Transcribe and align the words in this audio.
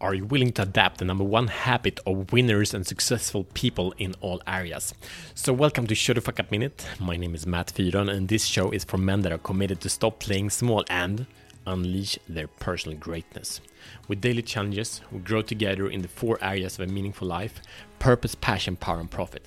Are 0.00 0.14
you 0.14 0.24
willing 0.24 0.52
to 0.52 0.62
adapt 0.62 0.96
the 0.96 1.04
number 1.04 1.24
one 1.24 1.48
habit 1.48 2.00
of 2.06 2.32
winners 2.32 2.72
and 2.72 2.86
successful 2.86 3.44
people 3.52 3.92
in 3.98 4.14
all 4.22 4.40
areas? 4.46 4.94
So, 5.34 5.52
welcome 5.52 5.86
to 5.88 5.94
Show 5.94 6.14
the 6.14 6.22
Fuck 6.22 6.40
Up 6.40 6.50
Minute. 6.50 6.86
My 6.98 7.18
name 7.18 7.34
is 7.34 7.46
Matt 7.46 7.66
Fyron, 7.74 8.10
and 8.10 8.26
this 8.26 8.46
show 8.46 8.70
is 8.70 8.82
for 8.82 8.96
men 8.96 9.20
that 9.20 9.32
are 9.32 9.36
committed 9.36 9.82
to 9.82 9.90
stop 9.90 10.18
playing 10.18 10.48
small 10.48 10.86
and 10.88 11.26
unleash 11.66 12.18
their 12.26 12.46
personal 12.46 12.96
greatness. 12.96 13.60
With 14.08 14.22
daily 14.22 14.40
challenges, 14.40 15.02
we 15.12 15.18
grow 15.18 15.42
together 15.42 15.90
in 15.90 16.00
the 16.00 16.08
four 16.08 16.38
areas 16.40 16.78
of 16.78 16.88
a 16.88 16.90
meaningful 16.90 17.28
life 17.28 17.60
purpose, 17.98 18.34
passion, 18.34 18.76
power, 18.76 19.00
and 19.00 19.10
profit. 19.10 19.44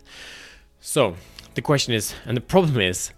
So, 0.79 1.15
the 1.55 1.63
question 1.63 1.95
is, 1.95 2.13
and 2.25 2.37
the 2.37 2.41
problem 2.41 2.79
is, 2.79 3.11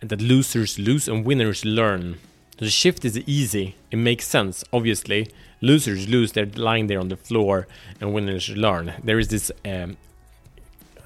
that 0.00 0.20
losers 0.20 0.78
lose 0.78 1.08
and 1.08 1.24
winners 1.24 1.64
learn. 1.64 2.18
The 2.60 2.70
shift 2.70 3.04
is 3.04 3.18
easy, 3.20 3.74
it 3.90 3.96
makes 3.96 4.28
sense, 4.28 4.62
obviously 4.72 5.28
losers 5.60 6.08
lose, 6.08 6.32
they're 6.32 6.46
lying 6.46 6.86
there 6.86 7.00
on 7.00 7.08
the 7.08 7.16
floor, 7.16 7.66
and 8.00 8.12
winners 8.12 8.48
learn. 8.50 8.94
There 9.02 9.18
is 9.18 9.28
this 9.28 9.50
um, 9.64 9.96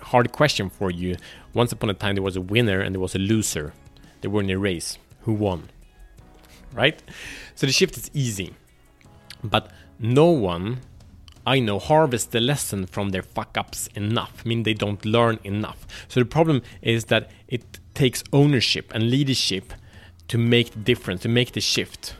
hard 0.01 0.33
question 0.33 0.71
for 0.71 0.91
you. 0.91 1.17
Once 1.53 1.73
upon 1.73 1.91
a 1.91 1.95
time, 1.95 2.15
there 2.15 2.23
was 2.23 2.37
a 2.37 2.41
winner 2.41 2.81
and 2.81 2.95
there 2.95 3.01
was 3.01 3.15
a 3.15 3.19
loser. 3.19 3.73
They 4.21 4.29
were 4.29 4.43
in 4.43 4.51
a 4.51 4.59
race. 4.59 4.99
Who 5.23 5.33
won? 5.33 5.71
Right? 6.73 7.01
So 7.55 7.67
the 7.67 7.73
shift 7.73 7.97
is 7.97 8.11
easy. 8.13 8.55
But 9.43 9.71
no 9.99 10.27
one 10.27 10.81
I 11.47 11.61
know 11.61 11.79
harvests 11.79 12.31
the 12.31 12.41
lesson 12.41 12.87
from 12.87 13.11
their 13.11 13.23
fuck 13.23 13.59
ups 13.59 13.87
enough. 13.89 14.43
I 14.45 14.49
mean, 14.49 14.63
they 14.63 14.73
don't 14.73 15.05
learn 15.05 15.39
enough. 15.45 15.87
So 16.09 16.21
the 16.21 16.27
problem 16.27 16.63
is 16.81 17.07
that 17.07 17.31
it 17.49 17.81
takes 17.93 18.25
ownership 18.33 18.91
and 18.95 19.11
leadership 19.11 19.75
to 20.29 20.39
make 20.39 20.71
the 20.73 20.79
difference, 20.79 21.23
to 21.23 21.29
make 21.29 21.53
the 21.53 21.61
shift. 21.61 22.15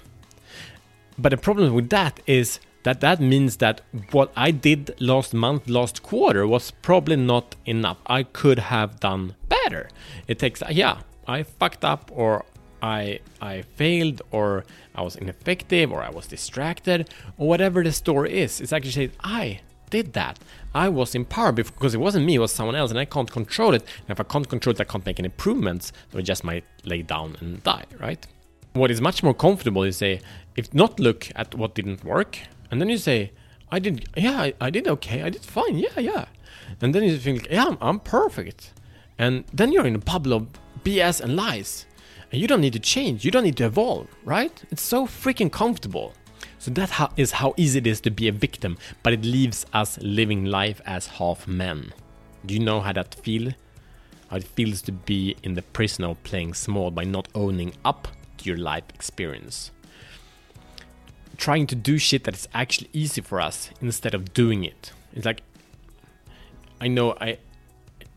But 1.19 1.31
the 1.31 1.37
problem 1.37 1.75
with 1.75 1.91
that 1.91 2.21
is 2.27 2.61
that 2.83 3.01
that 3.01 3.21
means 3.21 3.57
that 3.57 3.81
what 4.11 4.31
I 4.37 4.51
did 4.51 4.95
last 5.01 5.33
month, 5.33 5.69
last 5.69 6.03
quarter 6.03 6.47
was 6.47 6.71
probably 6.71 7.17
not 7.17 7.57
enough. 7.65 7.99
I 8.07 8.25
could 8.25 8.59
have 8.59 9.01
done 9.01 9.35
better. 9.49 9.89
It 10.29 10.39
takes, 10.39 10.63
yeah, 10.69 11.01
I 11.27 11.45
fucked 11.45 11.85
up 11.85 12.11
or 12.13 12.45
I 12.83 13.21
I 13.41 13.63
failed 13.63 14.21
or 14.31 14.65
I 14.95 15.01
was 15.01 15.17
ineffective 15.17 15.91
or 15.91 16.03
I 16.03 16.11
was 16.11 16.27
distracted 16.27 17.09
or 17.39 17.49
whatever 17.49 17.83
the 17.83 17.93
story 17.93 18.39
is. 18.39 18.61
It's 18.61 18.75
actually 18.75 18.93
saying 18.93 19.13
I 19.21 19.61
did 19.95 20.13
that. 20.15 20.41
I 20.75 20.89
was 20.89 21.15
in 21.15 21.25
power 21.25 21.53
because 21.53 21.95
it 21.95 22.01
wasn't 22.07 22.27
me, 22.27 22.35
it 22.35 22.41
was 22.41 22.53
someone 22.53 22.75
else, 22.75 22.91
and 22.91 22.99
I 22.99 23.05
can't 23.05 23.31
control 23.31 23.75
it. 23.75 23.83
And 23.83 24.11
if 24.11 24.19
I 24.19 24.25
can't 24.25 24.49
control 24.49 24.75
it, 24.75 24.81
I 24.81 24.85
can't 24.93 25.07
make 25.07 25.21
any 25.21 25.27
improvements. 25.27 25.93
So 26.11 26.19
I 26.19 26.23
just 26.23 26.43
might 26.43 26.65
lay 26.85 27.03
down 27.03 27.37
and 27.41 27.63
die, 27.63 27.85
right? 28.01 28.27
What 28.73 28.91
is 28.91 29.01
much 29.01 29.23
more 29.23 29.35
comfortable 29.35 29.85
is 29.85 29.97
say, 29.97 30.21
if 30.57 30.75
not 30.75 30.99
look 30.99 31.29
at 31.37 31.55
what 31.55 31.77
didn't 31.77 32.03
work, 32.05 32.39
and 32.71 32.81
then 32.81 32.89
you 32.89 32.99
say, 32.99 33.31
I 33.71 33.79
did, 33.79 34.09
yeah, 34.17 34.41
I, 34.47 34.55
I 34.61 34.71
did 34.71 34.89
okay, 34.89 35.23
I 35.23 35.31
did 35.31 35.43
fine, 35.43 35.77
yeah, 35.79 36.01
yeah. 36.01 36.25
And 36.81 36.93
then 36.93 37.05
you 37.05 37.17
think, 37.19 37.47
yeah, 37.49 37.67
I'm, 37.67 37.79
I'm 37.81 38.01
perfect. 38.01 38.73
And 39.17 39.45
then 39.53 39.71
you're 39.71 39.87
in 39.87 39.95
a 39.95 40.07
bubble 40.13 40.33
of 40.33 40.49
BS 40.83 41.21
and 41.21 41.37
lies. 41.37 41.87
And 42.33 42.41
you 42.41 42.49
don't 42.49 42.61
need 42.61 42.73
to 42.73 42.81
change, 42.81 43.25
you 43.25 43.31
don't 43.31 43.45
need 43.45 43.59
to 43.59 43.67
evolve, 43.67 44.09
right? 44.25 44.55
It's 44.73 44.83
so 44.83 45.07
freaking 45.07 45.53
comfortable. 45.53 46.15
So 46.65 46.71
that 46.71 47.13
is 47.19 47.33
how 47.33 47.53
easy 47.59 47.81
it 47.81 47.87
is 47.87 48.01
to 48.01 48.11
be 48.11 48.27
a 48.27 48.33
victim, 48.33 48.79
but 49.03 49.13
it 49.13 49.23
leaves 49.23 49.67
us 49.75 49.99
living 50.01 50.47
life 50.47 50.81
as 50.87 51.09
half 51.19 51.47
men. 51.47 51.93
Do 52.47 52.55
you 52.55 52.61
know 52.61 52.81
how 52.81 52.95
that 52.95 53.15
feels? 53.17 53.53
How 54.31 54.39
it 54.39 54.45
feels 54.45 54.81
to 54.81 54.93
be 54.93 55.37
in 55.43 55.57
the 55.57 55.61
prison 55.61 56.07
of 56.07 56.23
playing 56.23 56.55
small 56.55 56.91
by 56.91 57.05
not 57.05 57.29
owning 57.35 57.75
up 57.85 58.09
to 58.39 58.47
your 58.47 58.57
life 58.57 58.85
experience. 58.95 59.73
Trying 61.37 61.67
to 61.67 61.75
do 61.75 61.99
shit 61.99 62.25
that 62.25 62.33
is 62.33 62.49
actually 62.55 62.89
easy 62.95 63.21
for 63.21 63.43
us 63.43 63.69
instead 63.83 64.15
of 64.15 64.33
doing 64.33 64.65
it. 64.65 64.91
It's 65.13 65.27
like 65.27 65.43
I 66.81 66.89
know 66.89 67.15
I 67.21 67.37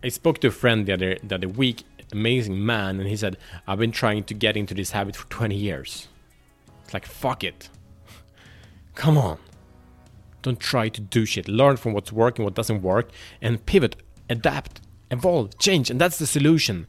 I 0.01 0.07
spoke 0.07 0.39
to 0.39 0.47
a 0.47 0.51
friend 0.51 0.85
the 0.85 0.93
other 0.93 1.17
the 1.21 1.35
other 1.35 1.49
week, 1.49 1.83
amazing 2.13 2.65
man, 2.65 3.01
and 3.01 3.09
he 3.09 3.17
said, 3.17 3.35
I've 3.67 3.79
been 3.79 3.91
trying 3.91 4.23
to 4.23 4.33
get 4.33 4.55
into 4.55 4.73
this 4.73 4.91
habit 4.91 5.17
for 5.17 5.27
20 5.29 5.53
years. 5.53 6.07
It's 6.85 6.93
like 6.93 7.05
fuck 7.05 7.43
it. 7.43 7.67
Come 8.97 9.15
on. 9.15 9.37
Don't 10.41 10.59
try 10.59 10.89
to 10.89 10.99
do 10.99 11.23
shit. 11.23 11.47
Learn 11.47 11.77
from 11.77 11.93
what's 11.93 12.11
working, 12.11 12.43
what 12.43 12.55
doesn't 12.55 12.81
work, 12.81 13.11
and 13.43 13.63
pivot, 13.63 13.95
adapt, 14.27 14.81
evolve, 15.11 15.55
change, 15.59 15.91
and 15.91 16.01
that's 16.01 16.17
the 16.17 16.25
solution. 16.25 16.87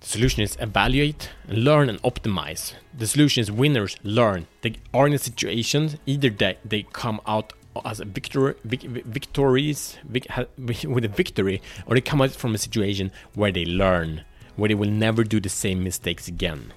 The 0.00 0.06
solution 0.06 0.42
is 0.42 0.58
evaluate, 0.60 1.30
learn, 1.48 1.88
and 1.88 2.02
optimize. 2.02 2.74
The 2.92 3.06
solution 3.06 3.40
is 3.40 3.50
winners 3.50 3.96
learn. 4.02 4.46
They 4.60 4.76
are 4.92 5.06
in 5.06 5.14
a 5.14 5.18
situation 5.18 5.98
either 6.04 6.28
they, 6.28 6.58
they 6.66 6.82
come 6.82 7.22
out 7.26 7.54
as 7.82 8.00
a 8.00 8.04
victor, 8.04 8.56
vic, 8.64 8.82
victories 8.82 9.96
vic, 10.04 10.26
with 10.58 11.04
a 11.06 11.08
victory, 11.08 11.62
or 11.86 11.94
they 11.94 12.02
come 12.02 12.20
out 12.20 12.32
from 12.32 12.54
a 12.54 12.58
situation 12.58 13.10
where 13.34 13.52
they 13.52 13.64
learn, 13.64 14.26
where 14.56 14.68
they 14.68 14.74
will 14.74 14.90
never 14.90 15.24
do 15.24 15.40
the 15.40 15.48
same 15.48 15.82
mistakes 15.82 16.28
again. 16.28 16.74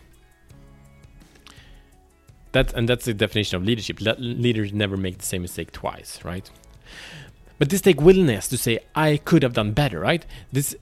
That 2.53 2.73
and 2.73 2.87
that's 2.87 3.05
the 3.05 3.13
definition 3.13 3.57
of 3.57 3.63
leadership. 3.63 3.99
Le- 4.01 4.15
leaders 4.17 4.73
never 4.73 4.97
make 4.97 5.17
the 5.17 5.25
same 5.25 5.41
mistake 5.41 5.71
twice, 5.71 6.23
right? 6.23 6.49
But 7.59 7.69
this 7.69 7.81
take 7.81 8.01
willingness 8.01 8.47
to 8.49 8.57
say 8.57 8.79
I 8.95 9.17
could 9.17 9.43
have 9.43 9.53
done 9.53 9.73
better, 9.73 9.99
right? 9.99 10.25
This 10.51 10.75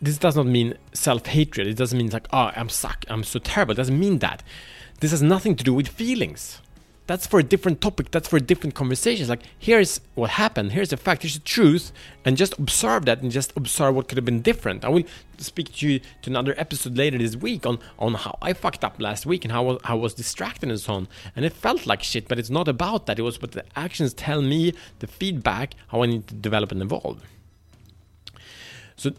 this 0.00 0.18
does 0.18 0.36
not 0.36 0.46
mean 0.46 0.76
self-hatred. 0.92 1.66
It 1.66 1.76
doesn't 1.76 1.96
mean 1.96 2.10
like, 2.10 2.28
oh, 2.32 2.50
I'm 2.54 2.68
suck, 2.68 3.04
I'm 3.08 3.24
so 3.24 3.38
terrible. 3.38 3.72
It 3.72 3.76
doesn't 3.76 3.98
mean 3.98 4.18
that. 4.18 4.42
This 5.00 5.12
has 5.12 5.22
nothing 5.22 5.56
to 5.56 5.64
do 5.64 5.74
with 5.74 5.88
feelings. 5.88 6.60
That's 7.06 7.26
for 7.26 7.38
a 7.38 7.42
different 7.42 7.82
topic. 7.82 8.10
That's 8.10 8.28
for 8.28 8.38
a 8.38 8.40
different 8.40 8.74
conversation. 8.74 9.28
Like, 9.28 9.42
here's 9.58 10.00
what 10.14 10.30
happened. 10.30 10.72
Here's 10.72 10.88
the 10.88 10.96
fact. 10.96 11.22
Here's 11.22 11.34
the 11.34 11.40
truth, 11.40 11.92
and 12.24 12.36
just 12.36 12.58
observe 12.58 13.04
that, 13.04 13.20
and 13.20 13.30
just 13.30 13.52
observe 13.56 13.94
what 13.94 14.08
could 14.08 14.16
have 14.16 14.24
been 14.24 14.40
different. 14.40 14.84
I 14.86 14.88
will 14.88 15.04
speak 15.36 15.74
to 15.74 15.88
you 15.88 16.00
to 16.22 16.30
another 16.30 16.54
episode 16.56 16.96
later 16.96 17.18
this 17.18 17.36
week 17.36 17.66
on 17.66 17.78
on 17.98 18.14
how 18.14 18.38
I 18.40 18.54
fucked 18.54 18.84
up 18.84 18.98
last 18.98 19.26
week 19.26 19.44
and 19.44 19.52
how 19.52 19.78
how 19.84 19.94
I 19.94 20.00
was 20.00 20.14
distracted 20.14 20.70
and 20.70 20.80
so 20.80 20.94
on. 20.94 21.08
And 21.36 21.44
it 21.44 21.52
felt 21.52 21.86
like 21.86 22.02
shit, 22.02 22.26
but 22.26 22.38
it's 22.38 22.50
not 22.50 22.68
about 22.68 23.04
that. 23.06 23.18
It 23.18 23.22
was 23.22 23.40
what 23.42 23.52
the 23.52 23.64
actions 23.76 24.14
tell 24.14 24.40
me, 24.40 24.72
the 25.00 25.06
feedback, 25.06 25.74
how 25.88 26.02
I 26.02 26.06
need 26.06 26.26
to 26.28 26.34
develop 26.34 26.72
and 26.72 26.80
evolve. 26.80 27.20
So 28.96 29.12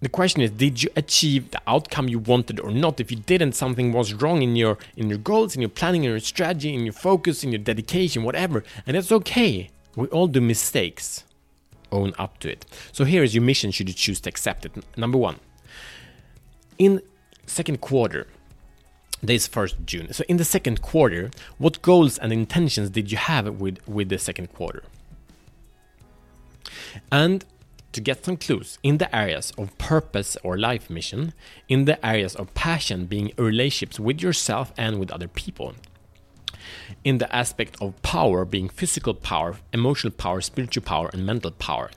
the 0.00 0.08
question 0.08 0.42
is 0.42 0.50
did 0.52 0.82
you 0.82 0.90
achieve 0.96 1.50
the 1.50 1.60
outcome 1.66 2.08
you 2.08 2.18
wanted 2.18 2.60
or 2.60 2.70
not? 2.70 3.00
If 3.00 3.10
you 3.10 3.16
didn't 3.16 3.52
something 3.52 3.92
was 3.92 4.14
wrong 4.14 4.42
in 4.42 4.54
your 4.54 4.78
in 4.96 5.08
your 5.08 5.18
goals 5.18 5.54
in 5.54 5.60
your 5.60 5.70
planning 5.70 6.04
in 6.04 6.10
your 6.10 6.20
strategy 6.20 6.72
in 6.72 6.84
your 6.84 6.92
focus 6.92 7.42
in 7.42 7.50
your 7.50 7.58
dedication 7.58 8.22
whatever. 8.22 8.62
And 8.86 8.96
that's 8.96 9.10
okay. 9.10 9.70
We 9.96 10.06
all 10.08 10.28
do 10.28 10.40
mistakes. 10.40 11.24
Own 11.90 12.12
up 12.18 12.38
to 12.40 12.50
it. 12.50 12.66
So 12.92 13.04
here 13.04 13.22
is 13.22 13.34
your 13.34 13.42
mission 13.42 13.70
should 13.70 13.88
you 13.88 13.94
choose 13.94 14.20
to 14.20 14.28
accept 14.28 14.66
it. 14.66 14.72
Number 14.96 15.18
one. 15.18 15.40
In 16.78 17.02
second 17.46 17.80
quarter 17.80 18.26
this 19.20 19.48
first 19.48 19.74
june. 19.84 20.12
So 20.12 20.22
in 20.28 20.36
the 20.36 20.44
second 20.44 20.80
quarter 20.80 21.32
what 21.58 21.82
goals 21.82 22.18
and 22.18 22.32
intentions 22.32 22.90
did 22.90 23.10
you 23.10 23.18
have 23.18 23.60
with 23.60 23.78
with 23.88 24.10
the 24.10 24.18
second 24.18 24.52
quarter? 24.54 24.84
And 27.10 27.44
to 27.92 28.00
get 28.00 28.24
some 28.24 28.36
clues 28.36 28.78
in 28.82 28.98
the 28.98 29.14
areas 29.14 29.52
of 29.56 29.76
purpose 29.78 30.36
or 30.42 30.58
life 30.58 30.90
mission, 30.90 31.32
in 31.68 31.84
the 31.84 32.04
areas 32.04 32.36
of 32.36 32.52
passion 32.54 33.06
being 33.06 33.32
relationships 33.38 33.98
with 33.98 34.20
yourself 34.20 34.72
and 34.76 34.98
with 34.98 35.10
other 35.10 35.28
people, 35.28 35.74
in 37.04 37.18
the 37.18 37.34
aspect 37.34 37.76
of 37.80 38.00
power 38.02 38.44
being 38.44 38.68
physical 38.68 39.14
power, 39.14 39.56
emotional 39.72 40.12
power, 40.12 40.40
spiritual 40.40 40.82
power, 40.82 41.10
and 41.12 41.24
mental 41.24 41.50
power, 41.50 41.90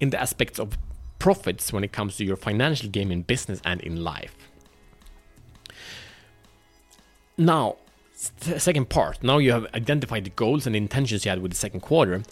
in 0.00 0.10
the 0.10 0.20
aspects 0.20 0.58
of 0.58 0.76
profits 1.18 1.72
when 1.72 1.84
it 1.84 1.92
comes 1.92 2.16
to 2.16 2.24
your 2.24 2.36
financial 2.36 2.88
game 2.88 3.10
in 3.10 3.22
business 3.22 3.60
and 3.64 3.80
in 3.80 4.02
life. 4.02 4.34
Now, 7.38 7.76
second 8.14 8.88
part. 8.88 9.22
Now 9.22 9.38
you 9.38 9.52
have 9.52 9.66
identified 9.74 10.24
the 10.24 10.30
goals 10.30 10.66
and 10.66 10.74
intentions 10.74 11.24
you 11.24 11.30
had 11.30 11.42
with 11.42 11.52
the 11.52 11.56
second 11.56 11.80
quarter. 11.80 12.22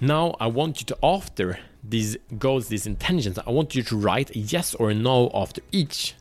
Now 0.00 0.34
I 0.40 0.46
want 0.46 0.80
you 0.80 0.86
to, 0.86 0.98
after 1.02 1.58
these 1.86 2.16
goals, 2.38 2.68
these 2.68 2.86
intentions, 2.86 3.38
I 3.46 3.50
want 3.50 3.74
you 3.74 3.82
to 3.82 3.96
write 3.96 4.30
a 4.30 4.38
yes 4.38 4.74
or 4.74 4.90
a 4.90 4.94
no 4.94 5.30
after 5.34 5.60
each. 5.70 6.14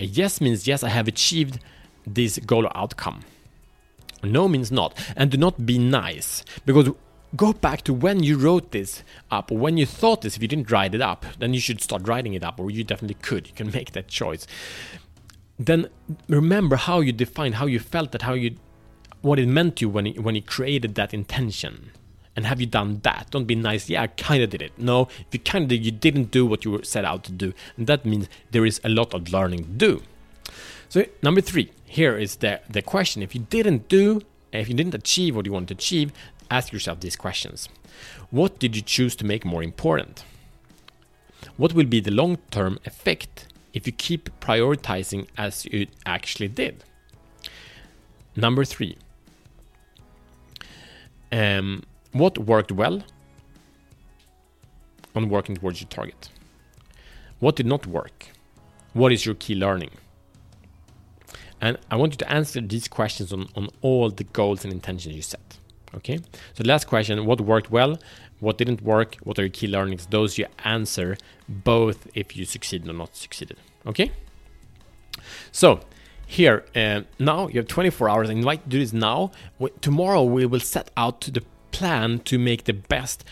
A 0.00 0.04
yes 0.04 0.40
means 0.40 0.66
yes, 0.66 0.82
I 0.82 0.88
have 0.88 1.08
achieved 1.08 1.58
this 2.06 2.38
goal 2.38 2.66
or 2.66 2.76
outcome. 2.76 3.22
No 4.22 4.48
means 4.48 4.72
not. 4.72 4.96
And 5.16 5.30
do 5.30 5.36
not 5.36 5.66
be 5.66 5.78
nice. 5.78 6.44
Because 6.64 6.90
go 7.34 7.52
back 7.52 7.82
to 7.82 7.92
when 7.92 8.22
you 8.22 8.38
wrote 8.38 8.72
this 8.72 9.02
up 9.30 9.50
or 9.50 9.58
when 9.58 9.76
you 9.76 9.86
thought 9.86 10.22
this. 10.22 10.36
If 10.36 10.42
you 10.42 10.48
didn't 10.48 10.70
write 10.70 10.94
it 10.94 11.00
up, 11.00 11.26
then 11.38 11.54
you 11.54 11.60
should 11.60 11.82
start 11.82 12.06
writing 12.08 12.34
it 12.34 12.44
up, 12.44 12.58
or 12.60 12.70
you 12.70 12.84
definitely 12.84 13.16
could. 13.22 13.48
You 13.48 13.54
can 13.54 13.70
make 13.74 13.92
that 13.92 14.08
choice. 14.08 14.46
Then 15.58 15.88
remember 16.28 16.76
how 16.76 17.00
you 17.00 17.12
defined, 17.12 17.56
how 17.56 17.66
you 17.66 17.78
felt 17.78 18.12
that, 18.12 18.22
how 18.22 18.34
you, 18.34 18.56
what 19.22 19.38
it 19.38 19.46
meant 19.48 19.76
to 19.76 19.86
you 19.86 19.88
when 19.88 20.06
you, 20.06 20.22
when 20.22 20.34
you 20.34 20.42
created 20.42 20.94
that 20.96 21.14
intention. 21.14 21.90
And 22.36 22.44
have 22.44 22.60
you 22.60 22.66
done 22.66 23.00
that? 23.02 23.28
Don't 23.30 23.46
be 23.46 23.54
nice. 23.54 23.88
Yeah, 23.88 24.02
I 24.02 24.08
kind 24.08 24.42
of 24.42 24.50
did 24.50 24.60
it. 24.60 24.72
No, 24.76 25.08
if 25.20 25.26
you 25.32 25.38
kind 25.38 25.62
of 25.64 25.68
did, 25.70 25.84
you 25.84 25.90
didn't 25.90 26.30
do 26.30 26.44
what 26.44 26.64
you 26.64 26.70
were 26.70 26.84
set 26.84 27.04
out 27.04 27.24
to 27.24 27.32
do. 27.32 27.54
And 27.78 27.86
that 27.86 28.04
means 28.04 28.28
there 28.50 28.66
is 28.66 28.80
a 28.84 28.90
lot 28.90 29.14
of 29.14 29.32
learning 29.32 29.64
to 29.64 29.70
do. 29.70 30.02
So, 30.90 31.06
number 31.22 31.40
three, 31.40 31.72
here 31.86 32.16
is 32.16 32.36
the, 32.36 32.60
the 32.68 32.82
question. 32.82 33.22
If 33.22 33.34
you 33.34 33.40
didn't 33.48 33.88
do, 33.88 34.20
if 34.52 34.68
you 34.68 34.74
didn't 34.74 34.94
achieve 34.94 35.34
what 35.34 35.46
you 35.46 35.52
wanted 35.52 35.68
to 35.68 35.74
achieve, 35.74 36.12
ask 36.50 36.72
yourself 36.72 37.00
these 37.00 37.16
questions. 37.16 37.68
What 38.30 38.58
did 38.58 38.76
you 38.76 38.82
choose 38.82 39.16
to 39.16 39.24
make 39.24 39.44
more 39.44 39.62
important? 39.62 40.24
What 41.56 41.72
will 41.72 41.86
be 41.86 42.00
the 42.00 42.10
long 42.10 42.36
term 42.50 42.78
effect 42.84 43.48
if 43.72 43.86
you 43.86 43.92
keep 43.92 44.28
prioritizing 44.40 45.26
as 45.36 45.64
you 45.64 45.86
actually 46.04 46.48
did? 46.48 46.84
Number 48.34 48.64
three, 48.64 48.98
um, 51.32 51.82
what 52.18 52.38
worked 52.38 52.72
well 52.72 53.02
on 55.14 55.28
working 55.28 55.56
towards 55.56 55.80
your 55.80 55.88
target? 55.88 56.30
What 57.38 57.56
did 57.56 57.66
not 57.66 57.86
work? 57.86 58.28
What 58.92 59.12
is 59.12 59.26
your 59.26 59.34
key 59.34 59.54
learning? 59.54 59.90
And 61.60 61.78
I 61.90 61.96
want 61.96 62.12
you 62.12 62.18
to 62.18 62.30
answer 62.30 62.60
these 62.60 62.88
questions 62.88 63.32
on, 63.32 63.48
on 63.56 63.68
all 63.80 64.10
the 64.10 64.24
goals 64.24 64.64
and 64.64 64.72
intentions 64.72 65.14
you 65.14 65.22
set. 65.22 65.58
Okay. 65.94 66.18
So 66.18 66.62
the 66.62 66.68
last 66.68 66.86
question, 66.86 67.24
what 67.24 67.40
worked 67.40 67.70
well? 67.70 67.98
What 68.40 68.58
didn't 68.58 68.82
work? 68.82 69.16
What 69.22 69.38
are 69.38 69.42
your 69.42 69.50
key 69.50 69.66
learnings? 69.66 70.06
Those 70.06 70.36
you 70.36 70.46
answer 70.64 71.16
both 71.48 72.06
if 72.14 72.36
you 72.36 72.44
succeeded 72.44 72.88
or 72.88 72.92
not 72.92 73.16
succeeded. 73.16 73.56
Okay. 73.86 74.10
So 75.52 75.80
here 76.26 76.64
uh, 76.74 77.02
now 77.18 77.48
you 77.48 77.60
have 77.60 77.68
24 77.68 78.10
hours. 78.10 78.28
I 78.28 78.32
invite 78.32 78.60
you 78.60 78.64
to 78.64 78.68
do 78.70 78.78
this 78.80 78.92
now. 78.92 79.30
Tomorrow 79.80 80.24
we 80.24 80.44
will 80.44 80.60
set 80.60 80.90
out 80.96 81.20
to 81.22 81.30
the 81.30 81.42
plan 81.76 82.20
to 82.20 82.38
make 82.38 82.64
the 82.64 82.72
best 82.72 83.22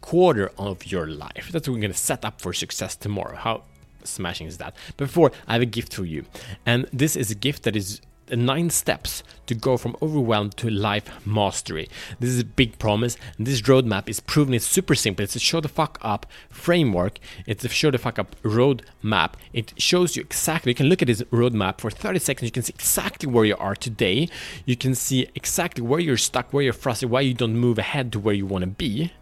quarter 0.00 0.50
of 0.56 0.86
your 0.86 1.06
life. 1.06 1.50
That's 1.52 1.68
what 1.68 1.74
we're 1.74 1.82
going 1.82 1.92
to 1.92 1.98
set 1.98 2.24
up 2.24 2.40
for 2.40 2.54
success 2.54 2.96
tomorrow. 2.96 3.36
How 3.36 3.64
smashing 4.02 4.46
is 4.46 4.56
that? 4.58 4.74
Before, 4.96 5.30
I 5.46 5.52
have 5.52 5.62
a 5.62 5.66
gift 5.66 5.92
for 5.94 6.06
you. 6.06 6.24
And 6.64 6.88
this 6.90 7.16
is 7.16 7.30
a 7.30 7.34
gift 7.34 7.64
that 7.64 7.76
is 7.76 8.00
nine 8.30 8.70
steps 8.70 9.22
to 9.46 9.54
go 9.54 9.76
from 9.76 9.96
overwhelmed 10.00 10.56
to 10.56 10.70
life 10.70 11.26
mastery. 11.26 11.88
This 12.20 12.30
is 12.30 12.40
a 12.40 12.44
big 12.44 12.78
promise. 12.78 13.16
And 13.36 13.46
this 13.46 13.62
roadmap 13.62 14.08
is 14.08 14.20
proven 14.20 14.54
it's 14.54 14.64
super 14.64 14.94
simple. 14.94 15.24
It's 15.24 15.36
a 15.36 15.40
show 15.40 15.60
the 15.60 15.68
fuck 15.68 15.98
up 16.00 16.26
framework. 16.48 17.18
It's 17.46 17.64
a 17.64 17.68
show 17.68 17.90
the 17.90 17.98
fuck 17.98 18.18
up 18.18 18.36
roadmap. 18.42 19.34
It 19.52 19.74
shows 19.76 20.16
you 20.16 20.22
exactly, 20.22 20.70
you 20.70 20.76
can 20.76 20.86
look 20.86 21.02
at 21.02 21.08
this 21.08 21.22
roadmap 21.24 21.80
for 21.80 21.90
30 21.90 22.18
seconds. 22.18 22.46
You 22.48 22.52
can 22.52 22.62
see 22.62 22.74
exactly 22.74 23.30
where 23.30 23.44
you 23.44 23.56
are 23.56 23.74
today. 23.74 24.28
You 24.64 24.76
can 24.76 24.94
see 24.94 25.28
exactly 25.34 25.84
where 25.84 26.00
you're 26.00 26.16
stuck, 26.16 26.52
where 26.52 26.62
you're 26.62 26.72
frustrated, 26.72 27.10
why 27.10 27.20
you 27.20 27.34
don't 27.34 27.56
move 27.56 27.78
ahead 27.78 28.12
to 28.12 28.20
where 28.20 28.34
you 28.34 28.46
want 28.46 28.62
to 28.62 28.70
be. 28.70 29.12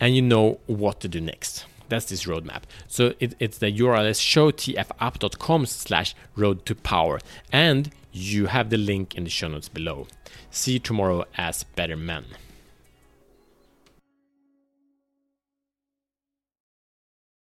And 0.00 0.14
you 0.16 0.22
know 0.22 0.60
what 0.66 1.00
to 1.00 1.08
do 1.08 1.20
next. 1.20 1.66
That's 1.88 2.06
this 2.06 2.24
roadmap. 2.24 2.62
So 2.88 3.14
it, 3.20 3.34
it's 3.38 3.58
the 3.58 3.72
URL 3.72 4.08
is 4.08 4.18
showtfapp.com 4.18 5.66
slash 5.66 6.14
road 6.36 6.64
to 6.66 6.74
power. 6.74 7.20
And 7.52 7.90
you 8.12 8.46
have 8.46 8.70
the 8.70 8.78
link 8.78 9.14
in 9.14 9.24
the 9.24 9.30
show 9.30 9.48
notes 9.48 9.68
below. 9.68 10.06
See 10.50 10.74
you 10.74 10.78
tomorrow 10.78 11.24
as 11.36 11.64
better 11.64 11.96
men. 11.96 12.24